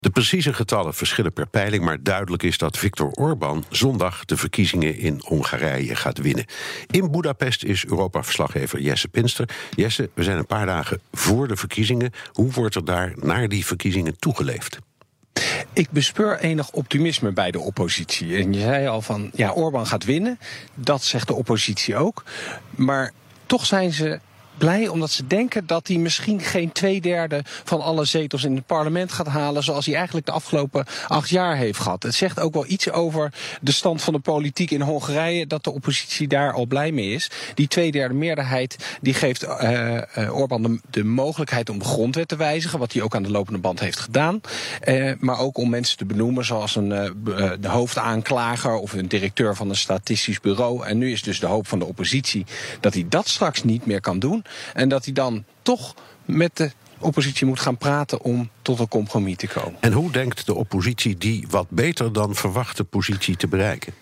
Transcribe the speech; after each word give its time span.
De 0.00 0.10
precieze 0.10 0.52
getallen 0.52 0.94
verschillen 0.94 1.32
per 1.32 1.46
peiling, 1.46 1.84
maar 1.84 2.02
duidelijk 2.02 2.42
is 2.42 2.58
dat 2.58 2.78
Viktor 2.78 3.10
Orbán 3.10 3.64
zondag 3.68 4.24
de 4.24 4.36
verkiezingen 4.36 4.98
in 4.98 5.20
Hongarije 5.24 5.94
gaat 5.94 6.18
winnen. 6.18 6.44
In 6.86 7.10
Budapest 7.10 7.64
is 7.64 7.86
Europa-verslaggever 7.86 8.80
Jesse 8.80 9.08
Pinster. 9.08 9.48
Jesse, 9.74 10.10
we 10.14 10.22
zijn 10.22 10.38
een 10.38 10.46
paar 10.46 10.66
dagen 10.66 11.00
voor 11.12 11.48
de 11.48 11.56
verkiezingen. 11.56 12.12
Hoe 12.32 12.52
wordt 12.52 12.74
er 12.74 12.84
daar 12.84 13.12
naar 13.16 13.48
die 13.48 13.66
verkiezingen 13.66 14.18
toegeleefd? 14.18 14.78
Ik 15.72 15.90
bespeur 15.90 16.38
enig 16.38 16.70
optimisme 16.70 17.32
bij 17.32 17.50
de 17.50 17.60
oppositie. 17.60 18.36
En 18.36 18.52
je 18.52 18.60
zei 18.60 18.86
al 18.86 19.02
van, 19.02 19.30
ja, 19.34 19.52
Orbán 19.52 19.86
gaat 19.86 20.04
winnen. 20.04 20.38
Dat 20.74 21.02
zegt 21.02 21.26
de 21.26 21.34
oppositie 21.34 21.96
ook. 21.96 22.24
Maar 22.70 23.12
toch 23.46 23.66
zijn 23.66 23.92
ze 23.92 24.20
blij 24.58 24.88
omdat 24.88 25.10
ze 25.10 25.26
denken 25.26 25.66
dat 25.66 25.88
hij 25.88 25.96
misschien 25.96 26.40
geen 26.40 26.72
twee 26.72 27.00
derde 27.00 27.42
van 27.44 27.80
alle 27.80 28.04
zetels 28.04 28.44
in 28.44 28.54
het 28.54 28.66
parlement 28.66 29.12
gaat 29.12 29.26
halen. 29.26 29.62
zoals 29.62 29.86
hij 29.86 29.94
eigenlijk 29.94 30.26
de 30.26 30.32
afgelopen 30.32 30.84
acht 31.08 31.28
jaar 31.28 31.56
heeft 31.56 31.78
gehad. 31.78 32.02
Het 32.02 32.14
zegt 32.14 32.40
ook 32.40 32.52
wel 32.52 32.64
iets 32.66 32.90
over 32.90 33.32
de 33.60 33.72
stand 33.72 34.02
van 34.02 34.12
de 34.12 34.18
politiek 34.18 34.70
in 34.70 34.80
Hongarije. 34.80 35.46
dat 35.46 35.64
de 35.64 35.70
oppositie 35.70 36.28
daar 36.28 36.52
al 36.52 36.66
blij 36.66 36.92
mee 36.92 37.12
is. 37.12 37.30
Die 37.54 37.68
tweederde 37.68 38.14
meerderheid 38.14 38.98
die 39.00 39.14
geeft 39.14 39.44
uh, 39.44 40.38
Orbán 40.38 40.62
de, 40.62 40.80
de, 40.90 41.04
mogelijkheid 41.04 41.68
om 41.68 41.78
de 41.78 41.84
grondwet 41.84 42.28
te 42.28 42.36
wijzigen. 42.36 42.78
wat 42.78 42.92
hij 42.92 43.02
ook 43.02 43.14
aan 43.14 43.22
de 43.22 43.30
lopende 43.30 43.60
band 43.60 43.80
heeft 43.80 43.98
gedaan. 43.98 44.40
Uh, 44.84 45.12
maar 45.18 45.38
ook 45.38 45.58
om 45.58 45.70
mensen 45.70 45.96
te 45.96 46.04
benoemen 46.04 46.44
zoals 46.44 46.76
een, 46.76 46.88
de 47.60 47.68
hoofdaanklager 47.68 48.74
of 48.74 48.92
een 48.92 49.08
directeur 49.08 49.56
van 49.56 49.68
een 49.68 49.76
statistisch 49.76 50.40
bureau. 50.40 50.86
En 50.86 50.98
nu 50.98 51.12
is 51.12 51.22
dus 51.22 51.40
de 51.40 51.46
hoop 51.46 51.66
van 51.66 51.78
de 51.78 51.84
oppositie 51.84 52.46
dat 52.80 52.94
hij 52.94 53.06
dat 53.08 53.28
straks 53.28 53.64
niet 53.64 53.86
meer 53.86 54.00
kan 54.00 54.18
doen. 54.18 54.39
En 54.74 54.88
dat 54.88 55.04
hij 55.04 55.14
dan 55.14 55.44
toch 55.62 55.94
met 56.24 56.56
de 56.56 56.70
oppositie 56.98 57.46
moet 57.46 57.60
gaan 57.60 57.76
praten 57.76 58.20
om 58.22 58.50
tot 58.62 58.78
een 58.78 58.88
compromis 58.88 59.36
te 59.36 59.46
komen. 59.46 59.76
En 59.80 59.92
hoe 59.92 60.12
denkt 60.12 60.46
de 60.46 60.54
oppositie 60.54 61.16
die 61.16 61.46
wat 61.50 61.66
beter 61.70 62.12
dan 62.12 62.34
verwachte 62.34 62.84
positie 62.84 63.36
te 63.36 63.48
bereiken? 63.48 63.92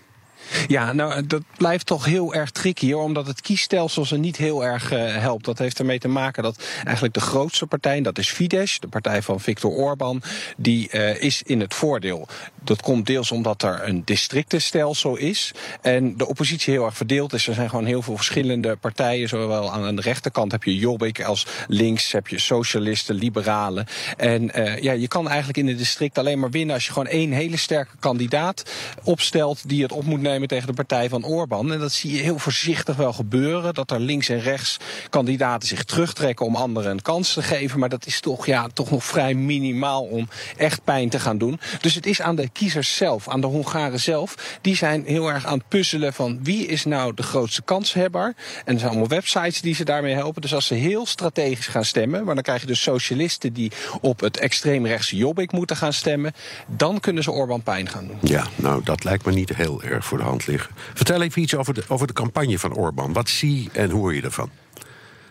Ja, 0.67 0.93
nou, 0.93 1.27
dat 1.27 1.43
blijft 1.57 1.87
toch 1.87 2.05
heel 2.05 2.35
erg 2.35 2.51
tricky 2.51 2.93
hoor, 2.93 3.03
omdat 3.03 3.27
het 3.27 3.41
kiesstelsel 3.41 4.05
ze 4.05 4.17
niet 4.17 4.37
heel 4.37 4.65
erg 4.65 4.93
uh, 4.93 5.17
helpt. 5.17 5.45
Dat 5.45 5.59
heeft 5.59 5.79
ermee 5.79 5.99
te 5.99 6.09
maken 6.09 6.43
dat 6.43 6.65
eigenlijk 6.85 7.15
de 7.15 7.21
grootste 7.21 7.67
partij, 7.67 8.01
dat 8.01 8.19
is 8.19 8.31
Fidesz, 8.31 8.79
de 8.79 8.89
partij 8.89 9.23
van 9.23 9.41
Viktor 9.41 9.71
Orban, 9.71 10.23
die 10.57 10.89
uh, 10.93 11.23
is 11.23 11.43
in 11.43 11.61
het 11.61 11.75
voordeel. 11.75 12.29
Dat 12.63 12.83
komt 12.83 13.07
deels 13.07 13.31
omdat 13.31 13.63
er 13.63 13.89
een 13.89 14.05
districtenstelsel 14.05 15.17
is 15.17 15.53
en 15.81 16.17
de 16.17 16.27
oppositie 16.27 16.73
heel 16.73 16.85
erg 16.85 16.97
verdeeld 16.97 17.33
is. 17.33 17.47
Er 17.47 17.55
zijn 17.55 17.69
gewoon 17.69 17.85
heel 17.85 18.03
veel 18.03 18.17
verschillende 18.17 18.77
partijen, 18.77 19.29
zowel 19.29 19.73
aan 19.73 19.97
de 19.97 20.03
rechterkant 20.03 20.53
heb 20.53 20.65
je 20.65 20.77
Jobbik 20.77 21.25
als 21.25 21.47
links 21.69 22.13
heb 22.13 22.29
je 22.29 22.39
socialisten, 22.39 23.15
liberalen. 23.15 23.87
En 24.17 24.51
uh, 24.59 24.79
ja, 24.79 24.93
je 24.93 25.09
kan 25.09 25.29
eigenlijk 25.29 25.59
in 25.59 25.69
het 25.69 25.79
district 25.79 26.19
alleen 26.19 26.39
maar 26.39 26.51
winnen 26.51 26.75
als 26.75 26.87
je 26.87 26.93
gewoon 26.93 27.09
één 27.09 27.33
hele 27.33 27.57
sterke 27.57 27.97
kandidaat 27.99 28.63
opstelt 29.03 29.69
die 29.69 29.83
het 29.83 29.93
op 29.93 30.05
moet 30.05 30.21
nemen 30.21 30.38
tegen 30.47 30.67
de 30.67 30.73
partij 30.73 31.09
van 31.09 31.25
Orbán. 31.25 31.73
En 31.73 31.79
dat 31.79 31.93
zie 31.93 32.13
je 32.13 32.23
heel 32.23 32.39
voorzichtig 32.39 32.97
wel 32.97 33.13
gebeuren. 33.13 33.75
Dat 33.75 33.91
er 33.91 34.01
links 34.01 34.29
en 34.29 34.41
rechts 34.41 34.77
kandidaten 35.11 35.69
zich 35.69 35.85
terugtrekken 35.85 36.47
om 36.47 36.57
anderen 36.57 36.91
een 36.91 37.03
kans 37.03 37.33
te 37.33 37.43
geven. 37.43 37.79
Maar 37.79 37.89
dat 37.89 38.07
is 38.07 38.21
toch, 38.21 38.47
ja, 38.47 38.69
toch 38.73 38.91
nog 38.91 39.05
vrij 39.05 39.35
minimaal 39.35 40.03
om 40.03 40.29
echt 40.57 40.85
pijn 40.85 41.09
te 41.09 41.21
gaan 41.21 41.39
doen. 41.39 41.61
Dus 41.81 41.95
het 41.95 42.07
is 42.07 42.21
aan 42.21 42.37
de 42.37 42.49
kiezers 42.49 42.97
zelf, 42.97 43.29
aan 43.29 43.41
de 43.41 43.47
Hongaren 43.47 44.01
zelf. 44.01 44.59
Die 44.61 44.77
zijn 44.77 45.05
heel 45.05 45.29
erg 45.29 45.47
aan 45.47 45.59
het 45.59 45.69
puzzelen 45.69 46.13
van 46.13 46.39
wie 46.43 46.67
is 46.67 46.85
nou 46.85 47.15
de 47.15 47.23
grootste 47.23 47.63
kanshebber. 47.63 48.35
En 48.65 48.73
er 48.75 48.79
zijn 48.79 48.91
allemaal 48.91 49.09
websites 49.09 49.61
die 49.61 49.75
ze 49.75 49.85
daarmee 49.85 50.15
helpen. 50.15 50.43
Dus 50.43 50.55
als 50.55 50.67
ze 50.67 50.75
heel 50.75 51.07
strategisch 51.07 51.67
gaan 51.67 51.85
stemmen, 51.85 52.25
maar 52.25 52.35
dan 52.35 52.43
krijg 52.43 52.61
je 52.61 52.67
dus 52.67 52.83
socialisten 52.83 53.53
die 53.53 53.73
op 54.01 54.21
het 54.21 54.37
extreemrechtse 54.37 55.17
Jobbik 55.17 55.53
moeten 55.53 55.77
gaan 55.77 55.93
stemmen. 55.93 56.33
Dan 56.67 57.01
kunnen 57.01 57.23
ze 57.23 57.31
Orbán 57.31 57.63
pijn 57.63 57.89
gaan 57.89 58.07
doen. 58.07 58.19
Ja, 58.23 58.47
nou 58.57 58.83
dat 58.85 59.05
lijkt 59.05 59.25
me 59.25 59.33
niet 59.33 59.55
heel 59.55 59.83
erg 59.83 60.05
voor 60.05 60.18
hand 60.23 60.47
liggen. 60.47 60.71
Vertel 60.95 61.23
even 61.23 61.43
iets 61.43 61.57
over 61.57 61.75
de, 61.75 61.83
over 61.89 62.07
de 62.07 62.13
campagne 62.13 62.59
van 62.59 62.75
Orbán. 62.75 63.13
Wat 63.13 63.29
zie 63.29 63.69
en 63.73 63.91
hoor 63.91 64.15
je 64.15 64.23
ervan? 64.23 64.51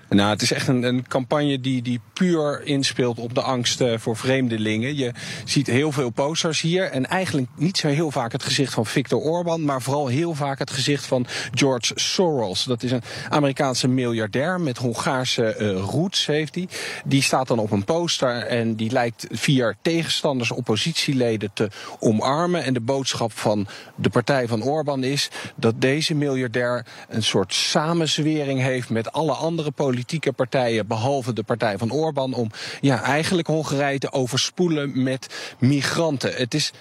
Nou, 0.10 0.30
het 0.30 0.42
is 0.42 0.52
echt 0.52 0.68
een, 0.68 0.84
een 0.84 1.08
campagne 1.08 1.60
die, 1.60 1.82
die 1.82 2.00
puur 2.14 2.62
inspeelt 2.64 3.20
op 3.20 3.36
de 3.36 3.42
angst 3.42 3.82
uh, 3.82 3.98
voor 3.98 4.16
vreemdelingen. 4.16 4.96
Je 4.96 5.12
ziet 5.46 5.68
heel 5.68 5.92
veel 5.92 6.10
posters 6.10 6.62
hier 6.62 6.92
en 6.92 7.06
eigenlijk 7.06 7.48
niet 7.56 7.78
zo 7.78 7.88
heel 7.88 8.12
vaak 8.12 8.32
het 8.32 8.44
gezicht 8.44 8.74
van 8.74 8.86
Viktor 8.86 9.20
Orban, 9.20 9.64
maar 9.64 9.82
vooral 9.82 10.08
heel 10.08 10.34
vaak 10.34 10.60
het 10.60 10.72
gezicht 10.72 11.06
van 11.06 11.26
George 11.54 11.92
Soros. 11.96 12.64
Dat 12.64 12.84
is 12.84 12.92
een 12.92 13.02
Amerikaanse 13.30 13.88
miljardair 13.88 14.62
met 14.62 14.78
Hongaarse 14.78 15.56
uh, 15.60 15.80
roots 15.80 16.26
heeft 16.26 16.56
hij. 16.56 16.68
Die. 16.68 16.78
die 17.06 17.22
staat 17.22 17.48
dan 17.48 17.60
op 17.60 17.72
een 17.72 17.84
poster 17.84 18.44
en 18.44 18.76
die 18.76 18.92
lijkt 18.92 19.28
vier 19.32 19.78
tegenstanders, 19.82 20.52
oppositieleden 20.52 21.50
te 21.54 21.70
omarmen. 22.00 22.64
En 22.64 22.74
de 22.74 22.80
boodschap 22.80 23.32
van 23.32 23.68
de 23.96 24.10
partij 24.10 24.48
van 24.48 24.64
Orban 24.64 25.04
is 25.04 25.30
dat 25.56 25.82
deze 25.82 26.16
miljardair 26.16 26.86
een 27.10 27.24
soort 27.24 27.54
samenzwering 27.54 28.62
heeft 28.62 28.90
met 28.90 29.12
alle 29.12 29.34
andere 29.34 29.72
politici 29.72 29.96
politieke 29.98 30.32
partijen, 30.32 30.88
behalve 30.88 31.34
de 31.34 31.44
partij 31.44 31.78
van 31.78 31.92
Orbán, 31.92 32.34
om 32.34 32.52
ja, 32.82 33.02
eigenlijk 33.02 33.48
Hongarije 33.48 34.00
te 34.00 34.12
overspoelen 34.12 35.04
met 35.04 35.56
migranten. 35.60 36.34
Het 36.34 36.54
is 36.54 36.72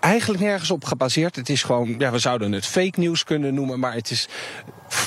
eigenlijk 0.00 0.42
nergens 0.42 0.70
op 0.70 0.84
gebaseerd. 0.84 1.36
Het 1.36 1.48
is 1.48 1.62
gewoon, 1.62 1.94
ja, 1.98 2.10
we 2.10 2.18
zouden 2.18 2.52
het 2.52 2.66
fake 2.66 3.00
nieuws 3.00 3.24
kunnen 3.24 3.54
noemen, 3.54 3.78
maar 3.78 3.94
het 3.94 4.10
is 4.10 4.28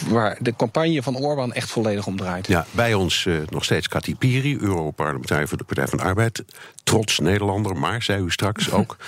waar 0.07 0.37
de 0.39 0.55
campagne 0.55 1.03
van 1.03 1.17
Orbán 1.17 1.53
echt 1.53 1.69
volledig 1.69 2.07
om 2.07 2.17
draait. 2.17 2.47
Ja, 2.47 2.65
bij 2.71 2.93
ons 2.93 3.25
uh, 3.25 3.37
nog 3.49 3.63
steeds 3.63 3.87
Kati 3.87 4.15
Piri, 4.15 4.57
Europarlementariër 4.57 5.47
voor 5.47 5.57
de 5.57 5.63
Partij 5.63 5.87
van 5.87 5.97
de 5.97 6.03
Arbeid. 6.03 6.43
Trots 6.83 7.19
Nederlander, 7.19 7.77
maar, 7.77 8.01
zei 8.01 8.23
u 8.23 8.31
straks 8.31 8.71
ook 8.71 8.97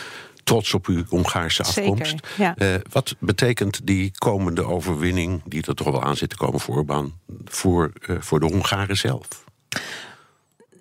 trots 0.47 0.74
op 0.74 0.85
uw 0.85 1.03
Hongaarse 1.09 1.63
afkomst. 1.63 2.16
ja. 2.38 2.56
uh, 2.58 2.75
wat 2.91 3.16
betekent 3.19 3.80
die 3.84 4.12
komende 4.18 4.66
overwinning, 4.66 5.41
die 5.46 5.63
er 5.68 5.75
toch 5.75 5.91
wel 5.91 6.03
aan 6.03 6.18
zit 6.18 6.30
te 6.30 6.38
komen 6.38 6.59
voor 6.59 6.75
Orbán, 6.75 7.13
voor, 7.46 7.91
uh, 8.08 8.18
voor 8.19 8.40
de 8.40 8.46
Hongaren 8.46 8.97
zelf? 8.97 9.28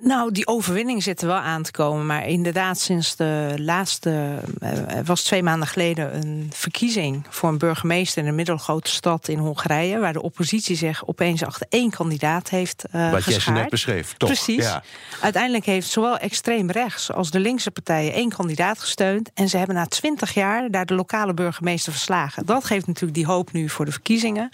Nou, 0.06 0.32
die 0.32 0.46
overwinning 0.46 1.02
zit 1.02 1.20
er 1.20 1.26
wel 1.26 1.36
aan 1.36 1.62
te 1.62 1.70
komen. 1.70 2.06
Maar 2.06 2.28
inderdaad, 2.28 2.78
sinds 2.78 3.16
de 3.16 3.54
laatste. 3.56 4.34
Uh, 4.62 4.70
was 5.04 5.22
twee 5.22 5.42
maanden 5.42 5.68
geleden 5.68 6.16
een 6.16 6.50
verkiezing 6.54 7.26
voor 7.28 7.48
een 7.48 7.58
burgemeester 7.58 8.22
in 8.22 8.28
een 8.28 8.34
middelgrote 8.34 8.90
stad 8.90 9.28
in 9.28 9.38
Hongarije. 9.38 9.98
Waar 9.98 10.12
de 10.12 10.22
oppositie 10.22 10.76
zich 10.76 11.06
opeens 11.06 11.44
achter 11.44 11.66
één 11.68 11.90
kandidaat 11.90 12.48
heeft 12.48 12.84
uh, 12.94 13.10
Wat 13.10 13.24
jij 13.24 13.52
net 13.52 13.68
beschreef, 13.68 14.14
toch? 14.16 14.28
Precies. 14.28 14.64
Ja. 14.64 14.82
Uiteindelijk 15.20 15.64
heeft 15.64 15.88
zowel 15.88 16.18
extreem 16.18 16.70
rechts 16.70 17.12
als 17.12 17.30
de 17.30 17.40
linkse 17.40 17.70
partijen 17.70 18.12
één 18.12 18.28
kandidaat 18.28 18.78
gesteund. 18.78 19.30
En 19.34 19.48
ze 19.48 19.56
hebben 19.56 19.76
na 19.76 19.86
twintig 19.86 20.34
jaar 20.34 20.70
daar 20.70 20.86
de 20.86 20.94
lokale 20.94 21.34
burgemeester 21.34 21.92
verslagen. 21.92 22.46
Dat 22.46 22.64
geeft 22.64 22.86
natuurlijk 22.86 23.14
die 23.14 23.26
hoop 23.26 23.52
nu 23.52 23.68
voor 23.68 23.84
de 23.84 23.92
verkiezingen. 23.92 24.50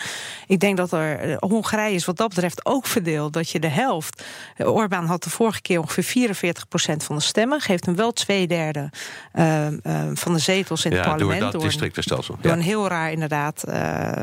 Ik 0.47 0.61
denk 0.61 0.77
dat 0.77 0.93
er. 0.93 1.37
Hongarije 1.39 1.95
is 1.95 2.05
wat 2.05 2.17
dat 2.17 2.29
betreft 2.29 2.67
ook 2.67 2.87
verdeeld. 2.87 3.33
Dat 3.33 3.51
je 3.51 3.61
de 3.61 3.69
helft. 3.69 4.23
Orbán 4.59 5.07
had 5.07 5.23
de 5.23 5.31
vorige 5.43 5.63
keer 5.63 5.81
ongeveer 5.81 6.37
44% 6.37 7.05
van 7.05 7.17
de 7.17 7.23
stemmen. 7.23 7.61
Geeft 7.61 7.87
hem 7.87 7.97
wel 7.97 8.13
twee 8.13 8.47
derde 8.47 8.91
uh, 9.35 9.67
uh, 9.71 10.03
van 10.15 10.33
de 10.33 10.39
zetels 10.39 10.85
in 10.85 10.91
ja, 10.91 10.97
het 10.97 11.07
parlement. 11.07 11.41
Door 11.41 11.53
dat 11.53 11.61
districtenstelsel. 11.61 12.37
Door 12.41 12.53
een 12.53 12.61
heel 12.61 12.89
raar 12.89 13.13
inderdaad. 13.13 13.65
Uh, 13.69 13.75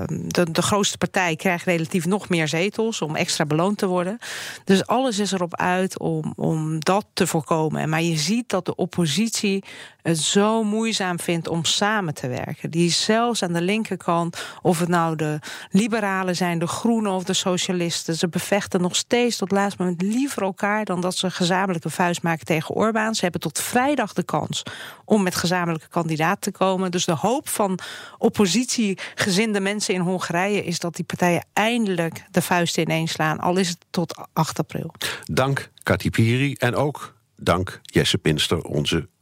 de, 0.07 0.51
de 0.51 0.61
grootste 0.61 0.97
partij 0.97 1.35
krijgt 1.35 1.65
relatief 1.65 2.05
nog 2.05 2.29
meer 2.29 2.47
zetels 2.47 3.01
om 3.01 3.15
extra 3.15 3.45
beloond 3.45 3.77
te 3.77 3.87
worden. 3.87 4.17
Dus 4.63 4.87
alles 4.87 5.19
is 5.19 5.31
erop 5.31 5.55
uit 5.55 5.99
om, 5.99 6.33
om 6.35 6.79
dat 6.79 7.05
te 7.13 7.27
voorkomen. 7.27 7.89
Maar 7.89 8.01
je 8.01 8.17
ziet 8.17 8.49
dat 8.49 8.65
de 8.65 8.75
oppositie 8.75 9.63
het 10.09 10.19
zo 10.19 10.63
moeizaam 10.63 11.19
vindt 11.19 11.47
om 11.47 11.65
samen 11.65 12.13
te 12.13 12.27
werken. 12.27 12.71
Die 12.71 12.89
zelfs 12.89 13.43
aan 13.43 13.53
de 13.53 13.61
linkerkant, 13.61 14.45
of 14.61 14.79
het 14.79 14.89
nou 14.89 15.15
de 15.15 15.39
liberalen 15.71 16.35
zijn, 16.35 16.59
de 16.59 16.67
groenen 16.67 17.11
of 17.11 17.23
de 17.23 17.33
socialisten, 17.33 18.15
ze 18.15 18.27
bevechten 18.27 18.81
nog 18.81 18.95
steeds 18.95 19.37
tot 19.37 19.51
laatst 19.51 19.79
moment 19.79 20.01
liever 20.01 20.41
elkaar 20.41 20.85
dan 20.85 21.01
dat 21.01 21.15
ze 21.15 21.31
gezamenlijke 21.31 21.89
vuist 21.89 22.21
maken 22.21 22.45
tegen 22.45 22.75
Orbán. 22.75 23.15
Ze 23.15 23.21
hebben 23.21 23.41
tot 23.41 23.59
vrijdag 23.59 24.13
de 24.13 24.23
kans 24.23 24.63
om 25.05 25.23
met 25.23 25.35
gezamenlijke 25.35 25.87
kandidaat 25.87 26.41
te 26.41 26.51
komen. 26.51 26.91
Dus 26.91 27.05
de 27.05 27.15
hoop 27.15 27.49
van 27.49 27.79
oppositiegezinde 28.17 29.59
mensen 29.59 29.93
in 29.93 30.01
Hongarije 30.01 30.63
is 30.63 30.79
dat 30.79 30.95
die 30.95 31.05
partijen 31.05 31.45
eindelijk 31.53 32.25
de 32.31 32.41
vuisten 32.41 32.83
ineens 32.83 33.11
slaan, 33.11 33.39
al 33.39 33.57
is 33.57 33.69
het 33.69 33.85
tot 33.89 34.27
8 34.33 34.59
april. 34.59 34.93
Dank 35.23 35.69
Kati 35.83 36.09
Piri 36.09 36.53
en 36.53 36.75
ook 36.75 37.15
dank 37.35 37.79
Jesse 37.83 38.17
Pinster, 38.17 38.61
onze 38.61 39.07